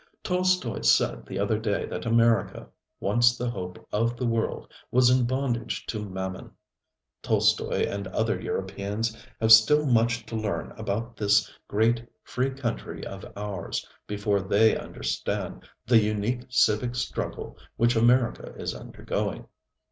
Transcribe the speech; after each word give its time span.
Tolstoi 0.23 0.81
said 0.81 1.27
the 1.27 1.37
other 1.37 1.59
day 1.59 1.85
that 1.85 2.07
America, 2.07 2.67
once 2.99 3.37
the 3.37 3.51
hope 3.51 3.77
of 3.91 4.17
the 4.17 4.25
world, 4.25 4.73
was 4.89 5.11
in 5.11 5.27
bondage 5.27 5.85
to 5.85 5.99
Mammon. 6.03 6.49
Tolstoi 7.21 7.85
and 7.87 8.07
other 8.07 8.41
Europeans 8.41 9.15
have 9.39 9.51
still 9.51 9.85
much 9.85 10.25
to 10.25 10.35
learn 10.35 10.71
about 10.71 11.17
this 11.17 11.51
great, 11.67 12.03
free 12.23 12.49
country 12.49 13.05
of 13.05 13.31
ours 13.37 13.87
before 14.07 14.41
they 14.41 14.75
understand 14.75 15.69
the 15.85 15.99
unique 15.99 16.45
civic 16.49 16.95
struggle 16.95 17.55
which 17.75 17.95
America 17.95 18.55
is 18.55 18.73
undergoing. 18.73 19.45